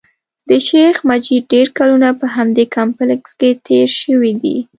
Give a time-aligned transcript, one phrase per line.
[0.49, 4.57] د شیخ مجید ډېر کلونه په همدې کمپلېکس کې تېر شوي دي.